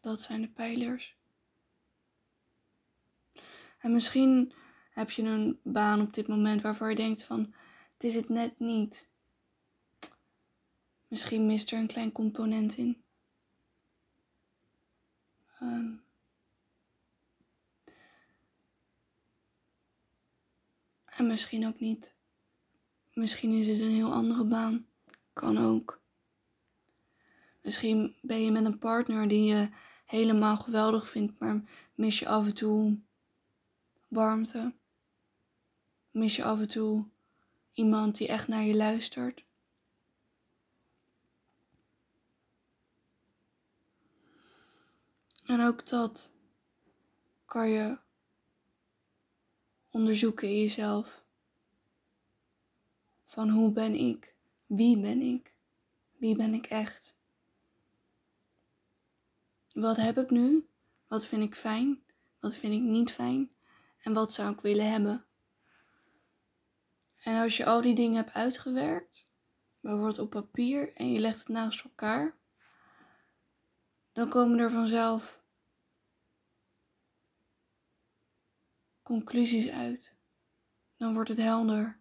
Dat 0.02 0.22
zijn 0.22 0.42
de 0.42 0.50
pijlers. 0.50 1.19
En 3.80 3.92
misschien 3.92 4.54
heb 4.92 5.12
je 5.12 5.24
een 5.24 5.60
baan 5.64 6.02
op 6.02 6.14
dit 6.14 6.28
moment 6.28 6.62
waarvoor 6.62 6.90
je 6.90 6.96
denkt 6.96 7.24
van, 7.24 7.54
het 7.94 8.04
is 8.04 8.16
het 8.16 8.30
net 8.30 8.60
niet. 8.60 9.10
Misschien 11.08 11.46
mist 11.46 11.72
er 11.72 11.80
een 11.80 11.88
klein 11.88 12.12
component 12.12 12.78
in. 12.78 13.04
Um, 15.62 16.04
en 21.06 21.28
misschien 21.28 21.68
ook 21.68 21.80
niet. 21.80 22.14
Misschien 23.14 23.52
is 23.52 23.68
het 23.68 23.80
een 23.80 23.94
heel 23.94 24.14
andere 24.14 24.44
baan. 24.44 24.88
Kan 25.34 25.58
ook. 25.58 26.02
Misschien 27.62 28.16
ben 28.22 28.42
je 28.42 28.52
met 28.52 28.66
een 28.66 28.78
partner 28.78 29.28
die 29.28 29.44
je 29.44 29.70
helemaal 30.06 30.58
geweldig 30.58 31.10
vindt, 31.10 31.40
maar 31.40 31.64
mis 31.96 32.20
je 32.20 32.28
af 32.28 32.46
en 32.46 32.54
toe 32.54 33.00
warmte. 34.10 34.74
Mis 36.12 36.36
je 36.36 36.44
af 36.44 36.60
en 36.60 36.68
toe 36.68 37.06
iemand 37.74 38.18
die 38.18 38.28
echt 38.28 38.48
naar 38.48 38.64
je 38.64 38.76
luistert. 38.76 39.44
En 45.46 45.62
ook 45.62 45.88
dat 45.88 46.30
kan 47.46 47.70
je 47.70 47.98
onderzoeken 49.92 50.48
in 50.48 50.60
jezelf. 50.60 51.24
Van 53.26 53.50
hoe 53.50 53.72
ben 53.72 53.94
ik? 53.94 54.36
Wie 54.66 55.00
ben 55.00 55.22
ik? 55.22 55.54
Wie 56.18 56.36
ben 56.36 56.54
ik 56.54 56.66
echt? 56.66 57.16
Wat 59.74 59.96
heb 59.96 60.18
ik 60.18 60.30
nu? 60.30 60.68
Wat 61.08 61.26
vind 61.26 61.44
ik 61.44 61.56
fijn? 61.56 62.04
Wat 62.40 62.56
vind 62.56 62.74
ik 62.74 62.82
niet 62.82 63.12
fijn? 63.12 63.52
En 64.02 64.14
wat 64.14 64.34
zou 64.34 64.54
ik 64.54 64.62
willen 64.62 64.92
hebben? 64.92 65.26
En 67.24 67.42
als 67.42 67.58
je 67.58 67.66
al 67.66 67.82
die 67.82 67.96
dingen 67.96 68.16
hebt 68.16 68.34
uitgewerkt, 68.34 69.30
bijvoorbeeld 69.80 70.20
op 70.20 70.30
papier, 70.30 70.94
en 70.94 71.12
je 71.12 71.20
legt 71.20 71.40
het 71.40 71.48
naast 71.48 71.84
elkaar, 71.84 72.38
dan 74.12 74.30
komen 74.30 74.60
er 74.60 74.72
vanzelf 74.72 75.42
conclusies 79.04 79.70
uit. 79.70 80.18
Dan 80.98 81.14
wordt 81.14 81.30
het 81.30 81.38
helder. 81.38 82.00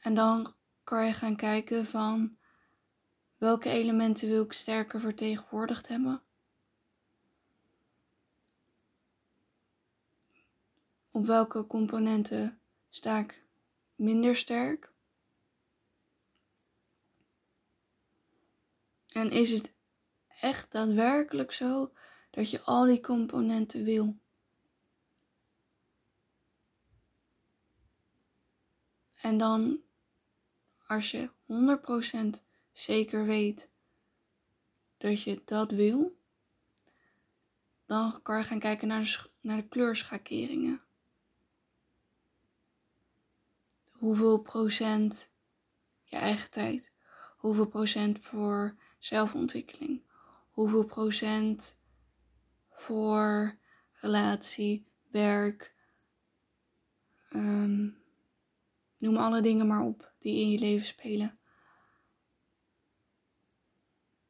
En 0.00 0.14
dan 0.14 0.54
kan 0.84 1.06
je 1.06 1.12
gaan 1.12 1.36
kijken 1.36 1.86
van 1.86 2.36
welke 3.36 3.68
elementen 3.68 4.28
wil 4.28 4.42
ik 4.42 4.52
sterker 4.52 5.00
vertegenwoordigd 5.00 5.88
hebben. 5.88 6.22
Op 11.14 11.26
welke 11.26 11.66
componenten 11.66 12.60
sta 12.88 13.18
ik 13.18 13.42
minder 13.94 14.36
sterk? 14.36 14.92
En 19.08 19.30
is 19.30 19.50
het 19.50 19.78
echt 20.40 20.72
daadwerkelijk 20.72 21.52
zo 21.52 21.92
dat 22.30 22.50
je 22.50 22.60
al 22.60 22.84
die 22.84 23.00
componenten 23.00 23.84
wil? 23.84 24.18
En 29.20 29.38
dan, 29.38 29.82
als 30.86 31.10
je 31.10 31.30
100% 32.38 32.42
zeker 32.72 33.24
weet 33.24 33.70
dat 34.96 35.22
je 35.22 35.42
dat 35.44 35.70
wil, 35.70 36.18
dan 37.86 38.22
kan 38.22 38.38
je 38.38 38.44
gaan 38.44 38.58
kijken 38.58 38.88
naar 38.88 39.02
de, 39.02 39.30
naar 39.40 39.56
de 39.56 39.68
kleurschakeringen. 39.68 40.82
Hoeveel 44.04 44.38
procent 44.38 45.30
je 46.02 46.16
eigen 46.16 46.50
tijd, 46.50 46.92
hoeveel 47.36 47.66
procent 47.66 48.18
voor 48.18 48.76
zelfontwikkeling, 48.98 50.02
hoeveel 50.50 50.84
procent 50.84 51.78
voor 52.70 53.58
relatie, 53.92 54.86
werk, 55.10 55.74
um, 57.34 57.96
noem 58.98 59.16
alle 59.16 59.40
dingen 59.40 59.66
maar 59.66 59.82
op 59.82 60.12
die 60.18 60.40
in 60.40 60.50
je 60.50 60.58
leven 60.58 60.86
spelen. 60.86 61.38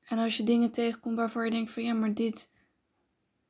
En 0.04 0.18
als 0.18 0.36
je 0.36 0.42
dingen 0.42 0.70
tegenkomt 0.70 1.16
waarvoor 1.16 1.44
je 1.44 1.50
denkt 1.50 1.72
van 1.72 1.82
ja, 1.82 1.94
maar 1.94 2.14
dit 2.14 2.50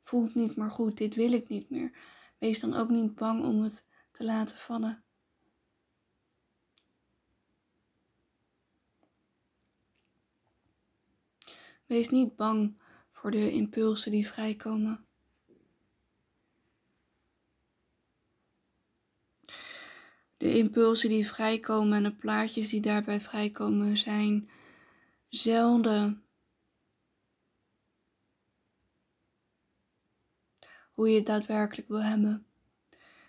voelt 0.01 0.35
niet 0.35 0.57
meer 0.57 0.71
goed, 0.71 0.97
dit 0.97 1.15
wil 1.15 1.33
ik 1.33 1.49
niet 1.49 1.71
meer. 1.71 1.99
Wees 2.39 2.61
dan 2.61 2.75
ook 2.75 2.89
niet 2.89 3.15
bang 3.15 3.45
om 3.45 3.63
het 3.63 3.87
te 4.11 4.25
laten 4.25 4.57
vallen. 4.57 5.05
Wees 11.87 12.09
niet 12.09 12.37
bang 12.37 12.79
voor 13.11 13.31
de 13.31 13.53
impulsen 13.53 14.11
die 14.11 14.27
vrijkomen. 14.27 15.07
De 20.37 20.55
impulsen 20.57 21.09
die 21.09 21.27
vrijkomen 21.27 21.97
en 21.97 22.03
de 22.03 22.15
plaatjes 22.15 22.69
die 22.69 22.81
daarbij 22.81 23.21
vrijkomen 23.21 23.97
zijn 23.97 24.51
zelden 25.29 26.25
hoe 30.93 31.09
je 31.09 31.17
het 31.17 31.27
daadwerkelijk 31.27 31.89
wil 31.89 32.03
hebben. 32.03 32.47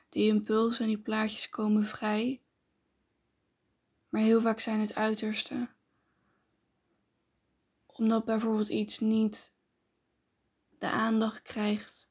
Die 0.10 0.28
impulsen 0.28 0.84
en 0.84 0.90
die 0.90 1.02
plaatjes 1.02 1.50
komen 1.50 1.86
vrij, 1.86 2.42
maar 4.10 4.22
heel 4.22 4.42
vaak 4.42 4.60
zijn 4.60 4.80
het 4.80 4.96
uiterste. 4.96 5.75
Omdat 7.98 8.26
bijvoorbeeld 8.26 8.70
iets 8.70 9.00
niet 9.00 9.52
de 10.80 10.88
aandacht 10.88 11.42
krijgt 11.42 12.10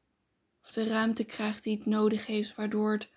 of 0.62 0.70
de 0.70 0.86
ruimte 0.86 1.24
krijgt 1.24 1.62
die 1.62 1.76
het 1.76 1.86
nodig 1.86 2.26
heeft, 2.26 2.54
waardoor 2.54 2.92
het 2.92 3.08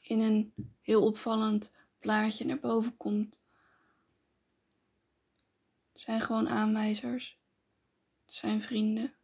in 0.00 0.20
een 0.20 0.54
heel 0.80 1.04
opvallend 1.04 1.72
plaatje 1.98 2.44
naar 2.44 2.58
boven 2.58 2.96
komt. 2.96 3.40
Het 5.92 6.00
zijn 6.00 6.20
gewoon 6.20 6.48
aanwijzers. 6.48 7.38
Het 8.24 8.34
zijn 8.34 8.60
vrienden 8.60 9.14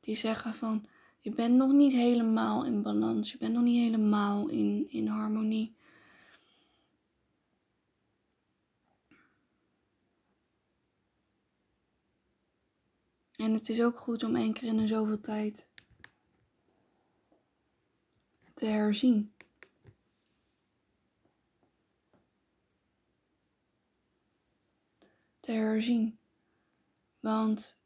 die 0.00 0.14
zeggen 0.14 0.54
van 0.54 0.86
je 1.20 1.30
bent 1.30 1.54
nog 1.54 1.72
niet 1.72 1.92
helemaal 1.92 2.64
in 2.64 2.82
balans, 2.82 3.32
je 3.32 3.38
bent 3.38 3.52
nog 3.52 3.62
niet 3.62 3.80
helemaal 3.80 4.48
in, 4.48 4.86
in 4.90 5.06
harmonie. 5.06 5.76
En 13.42 13.54
het 13.54 13.68
is 13.68 13.82
ook 13.82 13.98
goed 13.98 14.22
om 14.22 14.36
één 14.36 14.52
keer 14.52 14.68
in 14.68 14.76
de 14.76 14.86
zoveel 14.86 15.20
tijd 15.20 15.66
te 18.54 18.66
herzien. 18.66 19.34
Te 25.40 25.52
herzien. 25.52 26.18
Want 27.20 27.78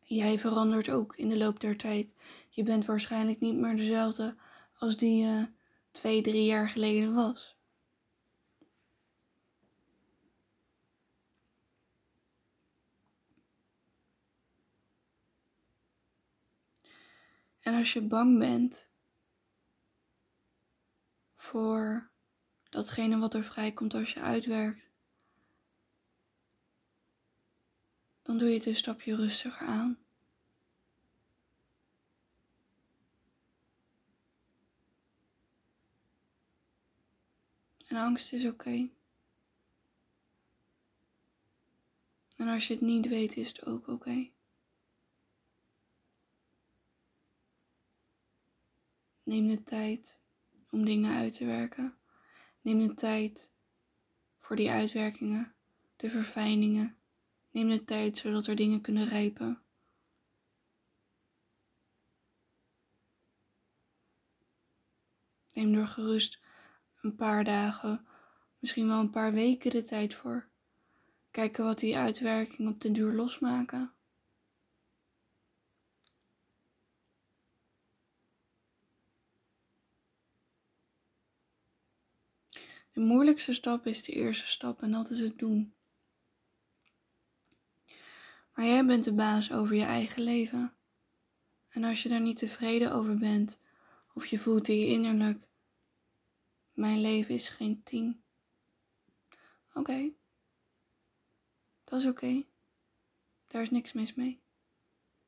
jij 0.00 0.38
verandert 0.38 0.90
ook 0.90 1.16
in 1.16 1.28
de 1.28 1.38
loop 1.38 1.60
der 1.60 1.76
tijd. 1.76 2.14
Je 2.48 2.62
bent 2.62 2.84
waarschijnlijk 2.84 3.40
niet 3.40 3.56
meer 3.56 3.76
dezelfde 3.76 4.36
als 4.78 4.96
die 4.96 5.24
je 5.24 5.48
twee, 5.90 6.22
drie 6.22 6.44
jaar 6.44 6.68
geleden 6.68 7.14
was. 7.14 7.59
En 17.60 17.74
als 17.74 17.92
je 17.92 18.02
bang 18.02 18.38
bent 18.38 18.88
voor 21.34 22.10
datgene 22.68 23.18
wat 23.18 23.34
er 23.34 23.44
vrijkomt 23.44 23.94
als 23.94 24.12
je 24.12 24.20
uitwerkt, 24.20 24.90
dan 28.22 28.38
doe 28.38 28.48
je 28.48 28.54
het 28.54 28.66
een 28.66 28.74
stapje 28.74 29.16
rustiger 29.16 29.66
aan. 29.66 29.98
En 37.86 37.96
angst 37.96 38.32
is 38.32 38.44
oké. 38.44 38.90
En 42.36 42.48
als 42.48 42.66
je 42.68 42.74
het 42.74 42.82
niet 42.82 43.08
weet, 43.08 43.36
is 43.36 43.48
het 43.48 43.66
ook 43.66 43.88
oké. 43.88 44.30
Neem 49.30 49.48
de 49.48 49.62
tijd 49.62 50.18
om 50.70 50.84
dingen 50.84 51.14
uit 51.14 51.32
te 51.32 51.44
werken. 51.44 51.98
Neem 52.60 52.78
de 52.78 52.94
tijd 52.94 53.52
voor 54.38 54.56
die 54.56 54.70
uitwerkingen, 54.70 55.54
de 55.96 56.10
verfijningen. 56.10 56.96
Neem 57.50 57.68
de 57.68 57.84
tijd 57.84 58.16
zodat 58.16 58.46
er 58.46 58.56
dingen 58.56 58.80
kunnen 58.80 59.08
rijpen. 59.08 59.62
Neem 65.52 65.74
er 65.74 65.86
gerust 65.86 66.40
een 67.00 67.16
paar 67.16 67.44
dagen, 67.44 68.06
misschien 68.58 68.86
wel 68.86 69.00
een 69.00 69.10
paar 69.10 69.32
weken 69.32 69.70
de 69.70 69.82
tijd 69.82 70.14
voor. 70.14 70.48
Kijken 71.30 71.64
wat 71.64 71.78
die 71.78 71.96
uitwerkingen 71.96 72.72
op 72.72 72.80
de 72.80 72.90
duur 72.90 73.12
losmaken. 73.12 73.94
De 82.92 83.00
moeilijkste 83.00 83.52
stap 83.52 83.86
is 83.86 84.02
de 84.02 84.12
eerste 84.12 84.46
stap 84.46 84.82
en 84.82 84.90
dat 84.90 85.10
is 85.10 85.20
het 85.20 85.38
doen. 85.38 85.74
Maar 88.54 88.64
jij 88.64 88.86
bent 88.86 89.04
de 89.04 89.14
baas 89.14 89.52
over 89.52 89.74
je 89.74 89.84
eigen 89.84 90.22
leven. 90.22 90.74
En 91.68 91.84
als 91.84 92.02
je 92.02 92.08
daar 92.08 92.20
niet 92.20 92.38
tevreden 92.38 92.92
over 92.92 93.18
bent, 93.18 93.60
of 94.14 94.26
je 94.26 94.38
voelt 94.38 94.68
in 94.68 94.78
je 94.78 94.86
innerlijk, 94.86 95.48
mijn 96.72 97.00
leven 97.00 97.34
is 97.34 97.48
geen 97.48 97.82
tien. 97.82 98.22
Oké, 99.74 100.12
dat 101.84 102.00
is 102.00 102.06
oké. 102.06 102.44
Daar 103.46 103.62
is 103.62 103.70
niks 103.70 103.92
mis 103.92 104.14
mee. 104.14 104.42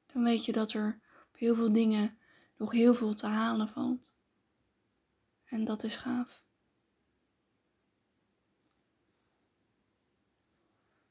Dan 0.07 0.25
weet 0.25 0.45
je 0.45 0.53
dat 0.53 0.73
er 0.73 1.01
op 1.29 1.39
heel 1.39 1.55
veel 1.55 1.73
dingen 1.73 2.19
nog 2.57 2.73
heel 2.73 2.95
veel 2.95 3.15
te 3.15 3.27
halen 3.27 3.69
valt. 3.69 4.15
En 5.45 5.65
dat 5.65 5.83
is 5.83 5.97
gaaf. 5.97 6.42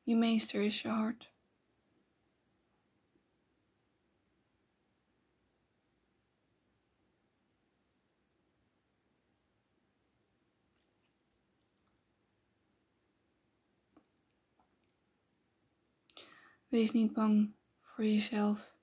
Je 0.03 0.15
meester 0.15 0.61
is 0.61 0.81
je 0.81 0.87
hart. 0.87 1.31
Wees 16.71 16.91
niet 16.91 17.13
bang 17.13 17.53
voor 17.79 18.03
jezelf, 18.03 18.75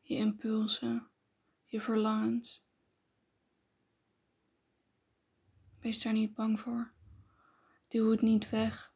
je 0.00 0.14
impulsen, 0.14 1.10
je 1.64 1.80
verlangens. 1.80 2.64
Wees 5.80 6.02
daar 6.02 6.12
niet 6.12 6.34
bang 6.34 6.60
voor. 6.60 6.92
Duw 7.88 8.10
het 8.10 8.20
niet 8.20 8.50
weg. 8.50 8.92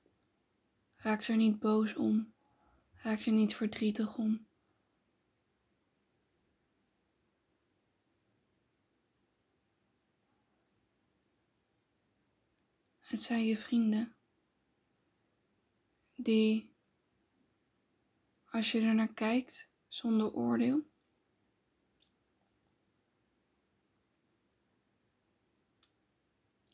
Raak 1.03 1.23
er 1.23 1.37
niet 1.37 1.59
boos 1.59 1.95
om. 1.95 2.33
Raak 2.95 3.21
er 3.21 3.33
niet 3.33 3.55
verdrietig 3.55 4.17
om. 4.17 4.47
Het 12.99 13.23
zijn 13.23 13.45
je 13.45 13.57
vrienden 13.57 14.17
die 16.15 16.75
als 18.45 18.73
je 18.73 18.81
er 18.81 18.95
naar 18.95 19.15
kijkt 19.15 19.69
zonder 19.89 20.33
oordeel. 20.33 20.91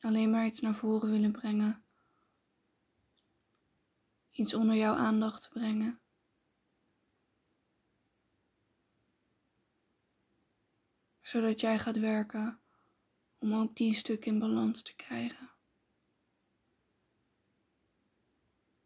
Alleen 0.00 0.30
maar 0.30 0.46
iets 0.46 0.60
naar 0.60 0.74
voren 0.74 1.10
willen 1.10 1.32
brengen. 1.32 1.87
Iets 4.38 4.54
onder 4.54 4.76
jouw 4.76 4.94
aandacht 4.94 5.42
te 5.42 5.48
brengen. 5.48 6.00
Zodat 11.22 11.60
jij 11.60 11.78
gaat 11.78 11.96
werken 11.96 12.60
om 13.38 13.54
ook 13.54 13.76
die 13.76 13.94
stuk 13.94 14.24
in 14.24 14.38
balans 14.38 14.82
te 14.82 14.94
krijgen. 14.94 15.50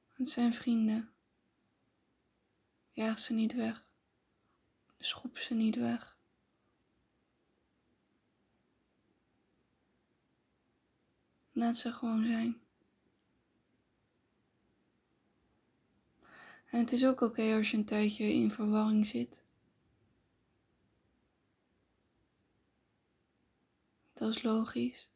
Het 0.08 0.28
zijn 0.28 0.54
vrienden. 0.54 1.12
Jaag 2.92 3.18
ze 3.18 3.32
niet 3.32 3.54
weg. 3.54 3.86
Schop 4.98 5.38
ze 5.38 5.54
niet 5.54 5.76
weg. 5.76 6.16
Laat 11.52 11.76
ze 11.76 11.92
gewoon 11.92 12.26
zijn. 12.26 12.61
En 16.72 16.78
het 16.78 16.92
is 16.92 17.06
ook 17.06 17.20
oké 17.20 17.54
als 17.54 17.70
je 17.70 17.76
een 17.76 17.84
tijdje 17.84 18.32
in 18.32 18.50
verwarring 18.50 19.06
zit. 19.06 19.42
Dat 24.12 24.28
is 24.28 24.42
logisch. 24.42 25.10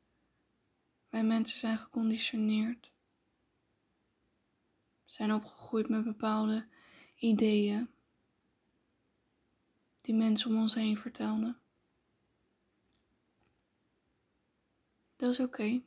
Wij 1.08 1.24
mensen 1.24 1.58
zijn 1.58 1.78
geconditioneerd. 1.78 2.92
Zijn 5.04 5.32
opgegroeid 5.32 5.88
met 5.88 6.04
bepaalde 6.04 6.68
ideeën 7.14 7.90
die 10.00 10.14
mensen 10.14 10.50
om 10.50 10.56
ons 10.56 10.74
heen 10.74 10.96
vertelden. 10.96 11.60
Dat 15.16 15.30
is 15.30 15.40
oké. 15.40 15.82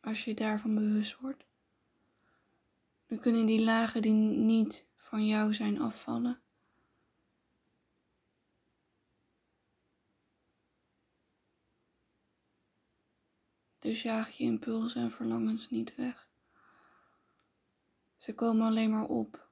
Als 0.00 0.24
je 0.24 0.30
je 0.30 0.36
daarvan 0.36 0.74
bewust 0.74 1.16
wordt, 1.16 1.44
dan 3.12 3.20
kunnen 3.20 3.46
die 3.46 3.62
lagen 3.62 4.02
die 4.02 4.12
niet 4.12 4.86
van 4.94 5.26
jou 5.26 5.54
zijn 5.54 5.80
afvallen. 5.80 6.42
Dus 13.78 14.02
jaag 14.02 14.30
je 14.30 14.44
impulsen 14.44 15.02
en 15.02 15.10
verlangens 15.10 15.70
niet 15.70 15.94
weg. 15.94 16.30
Ze 18.16 18.34
komen 18.34 18.66
alleen 18.66 18.90
maar 18.90 19.06
op. 19.06 19.50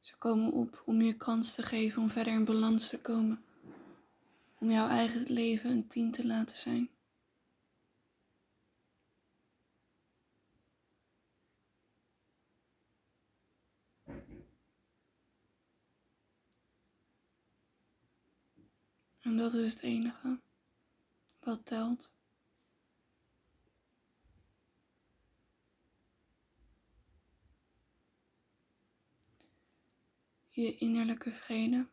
Ze 0.00 0.16
komen 0.16 0.52
op 0.52 0.82
om 0.86 1.02
je 1.02 1.16
kans 1.16 1.54
te 1.54 1.62
geven 1.62 2.02
om 2.02 2.08
verder 2.08 2.32
in 2.32 2.44
balans 2.44 2.88
te 2.88 3.00
komen. 3.00 3.44
Om 4.62 4.70
jouw 4.70 4.88
eigen 4.88 5.32
leven 5.32 5.70
een 5.70 5.86
tien 5.86 6.10
te 6.10 6.26
laten 6.26 6.56
zijn. 6.56 6.90
En 19.20 19.36
dat 19.36 19.54
is 19.54 19.70
het 19.70 19.82
enige 19.82 20.40
wat 21.40 21.66
telt. 21.66 22.12
Je 30.48 30.76
innerlijke 30.76 31.32
vrede. 31.32 31.91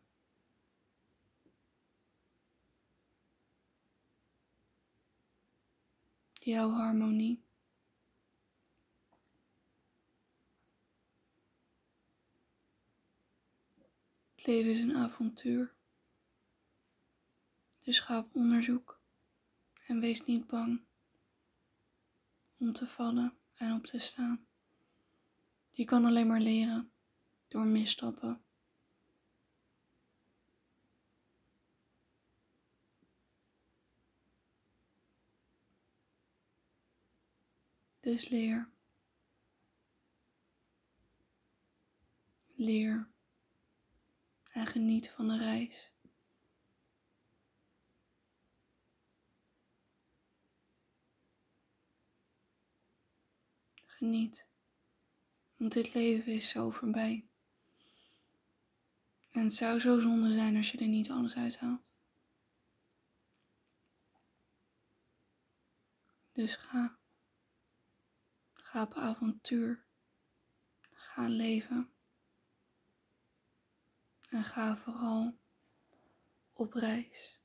Jouw 6.49 6.69
harmonie. 6.69 7.43
Het 14.35 14.45
leven 14.47 14.71
is 14.71 14.79
een 14.79 14.95
avontuur. 14.95 15.75
Dus 17.83 17.99
ga 17.99 18.17
op 18.17 18.35
onderzoek 18.35 19.01
en 19.87 19.99
wees 19.99 20.25
niet 20.25 20.47
bang 20.47 20.81
om 22.57 22.73
te 22.73 22.87
vallen 22.87 23.37
en 23.57 23.73
op 23.73 23.85
te 23.85 23.99
staan. 23.99 24.47
Je 25.71 25.85
kan 25.85 26.05
alleen 26.05 26.27
maar 26.27 26.41
leren 26.41 26.91
door 27.47 27.65
misstappen. 27.65 28.43
Dus 38.09 38.29
leer. 38.29 38.69
Leer 42.55 43.09
en 44.51 44.65
geniet 44.65 45.09
van 45.09 45.27
de 45.27 45.37
reis. 45.37 45.91
Geniet, 53.85 54.47
want 55.55 55.73
dit 55.73 55.93
leven 55.93 56.33
is 56.33 56.49
zo 56.49 56.69
voorbij. 56.69 57.27
En 59.31 59.43
het 59.43 59.53
zou 59.53 59.79
zo 59.79 59.99
zonde 59.99 60.33
zijn 60.33 60.55
als 60.55 60.71
je 60.71 60.77
er 60.77 60.87
niet 60.87 61.09
alles 61.09 61.35
uithaalt. 61.35 61.91
Dus 66.31 66.55
ga. 66.55 66.98
Ga 68.69 68.81
op 68.81 68.93
avontuur. 68.93 69.85
Ga 70.91 71.27
leven. 71.27 71.93
En 74.29 74.43
ga 74.43 74.77
vooral 74.77 75.39
op 76.53 76.73
reis. 76.73 77.38